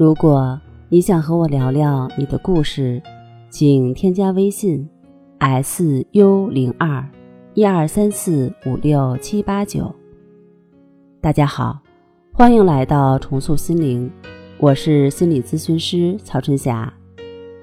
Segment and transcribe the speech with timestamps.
[0.00, 0.58] 如果
[0.88, 3.02] 你想和我聊聊你的故事，
[3.50, 4.88] 请添加微信
[5.40, 7.06] s u 零二
[7.52, 9.94] 一二三四五六七八九。
[11.20, 11.78] 大家好，
[12.32, 14.10] 欢迎来到重塑心灵，
[14.56, 16.90] 我是心理咨询师曹春霞。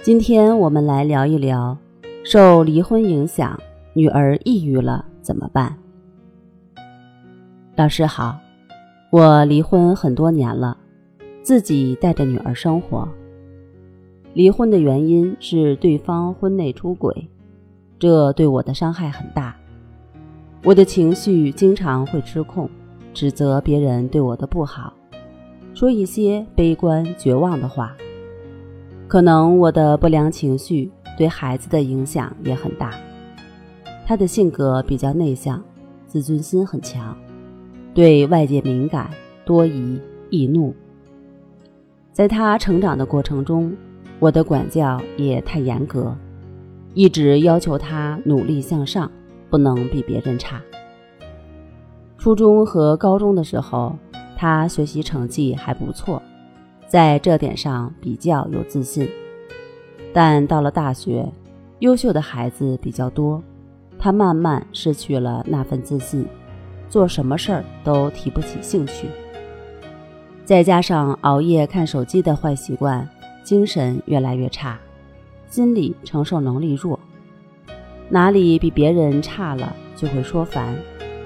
[0.00, 1.76] 今天我们来聊一聊，
[2.22, 3.58] 受离婚影响，
[3.92, 5.76] 女儿抑郁了怎么办？
[7.74, 8.38] 老师好，
[9.10, 10.76] 我离婚很多年了。
[11.42, 13.08] 自己带着女儿生活。
[14.34, 17.28] 离婚的原因是对方婚内出轨，
[17.98, 19.56] 这对我的伤害很大。
[20.62, 22.68] 我的情绪经常会失控，
[23.12, 24.92] 指责别人对我的不好，
[25.74, 27.96] 说一些悲观绝望的话。
[29.08, 30.88] 可能我的不良情绪
[31.18, 32.94] 对孩子的影响也很大。
[34.06, 35.60] 他的性格比较内向，
[36.06, 37.16] 自尊心很强，
[37.94, 39.10] 对外界敏感、
[39.44, 40.72] 多疑、易怒。
[42.12, 43.74] 在他成长的过程中，
[44.18, 46.14] 我的管教也太严格，
[46.92, 49.10] 一直要求他努力向上，
[49.48, 50.60] 不能比别人差。
[52.18, 53.96] 初中和高中的时候，
[54.36, 56.20] 他学习成绩还不错，
[56.86, 59.08] 在这点上比较有自信。
[60.12, 61.26] 但到了大学，
[61.78, 63.40] 优秀的孩子比较多，
[63.98, 66.26] 他慢慢失去了那份自信，
[66.88, 69.06] 做什么事儿都提不起兴趣。
[70.44, 73.08] 再加上熬夜看手机的坏习惯，
[73.44, 74.78] 精神越来越差，
[75.48, 76.98] 心理承受能力弱，
[78.08, 80.76] 哪里比别人差了就会说烦，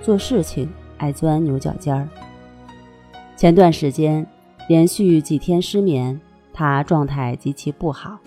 [0.00, 2.08] 做事情爱钻牛角尖儿。
[3.36, 4.26] 前段时间
[4.68, 6.18] 连续几天失眠，
[6.52, 8.18] 他状态极其不好。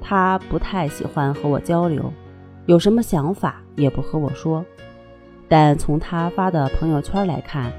[0.00, 2.10] 他不太喜欢和我交流，
[2.64, 4.64] 有什么想法也不和我说，
[5.48, 7.70] 但从他发的朋友圈来看，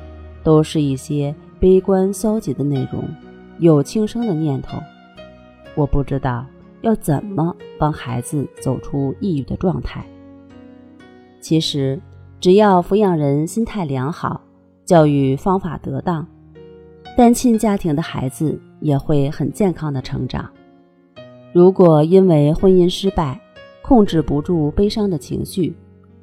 [0.44, 1.34] 都是一些。
[1.64, 3.02] 悲观消极的内容，
[3.58, 4.78] 有轻生的念头，
[5.76, 6.46] 我不知道
[6.82, 10.06] 要怎么帮孩子走出抑郁的状态。
[11.40, 11.98] 其实，
[12.42, 14.42] 只要抚养人心态良好，
[14.84, 16.28] 教育方法得当，
[17.16, 20.52] 单亲家庭的孩子也会很健康的成长。
[21.54, 23.40] 如果因为婚姻失败，
[23.82, 25.74] 控制不住悲伤的情绪，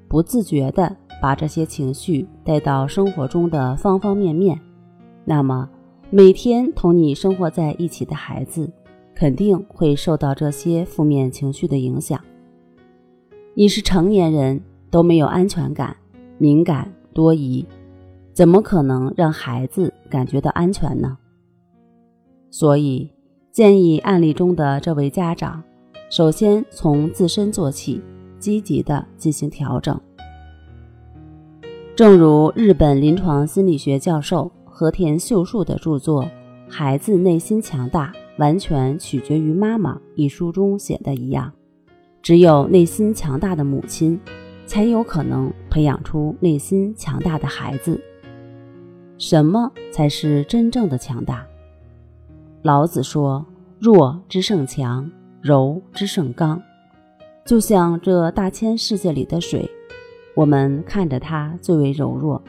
[0.07, 4.61] 不自觉地把这些情绪带到生活中的方方面面。
[5.25, 5.69] 那么，
[6.09, 8.69] 每天同你生活在一起的孩子，
[9.15, 12.19] 肯定会受到这些负面情绪的影响。
[13.55, 14.61] 你是成年人，
[14.91, 15.97] 都没有安全感，
[16.39, 17.65] 敏感多疑，
[18.33, 21.19] 怎么可能让孩子感觉到安全呢？
[22.51, 23.11] 所以，
[23.53, 25.63] 建议案例中的这位家长，
[26.09, 28.01] 首先从自身做起，
[28.39, 30.01] 积极的进行调整。
[31.95, 34.51] 正如日本临床心理学教授。
[34.81, 36.25] 和田秀树的著作
[36.67, 41.53] 《孩子内心强大完全取决于妈妈》一书中写的一样，
[42.23, 44.19] 只有内心强大的母亲，
[44.65, 48.01] 才有可能培养出内心强大的孩子。
[49.19, 51.47] 什么才是真正的强大？
[52.63, 53.45] 老子说
[53.79, 55.11] ：“弱之胜强，
[55.43, 56.59] 柔之胜刚。”
[57.45, 59.71] 就像这大千世界里的水，
[60.35, 62.43] 我们看着它最为柔弱。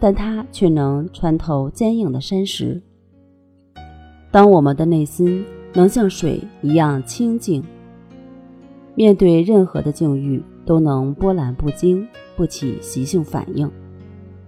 [0.00, 2.82] 但它却能穿透坚硬的山石。
[4.32, 5.44] 当我们的内心
[5.74, 7.62] 能像水一样清净，
[8.94, 12.06] 面对任何的境遇都能波澜不惊，
[12.36, 13.70] 不起习性反应，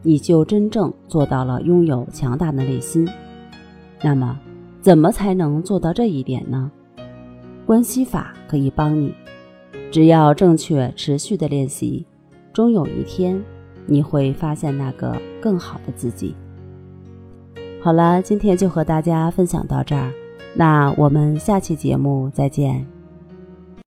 [0.02, 3.06] 你就真正做到了拥有强大的内心。
[4.02, 4.38] 那么，
[4.80, 6.70] 怎么才能做到这一点呢？
[7.66, 9.12] 关系法可以帮你，
[9.90, 12.06] 只要正确持续的练习，
[12.52, 13.42] 终有一天。
[13.86, 16.34] 你会发现那个更好的自己。
[17.82, 20.12] 好了，今天就和大家分享到这儿，
[20.54, 22.86] 那我们下期节目再见。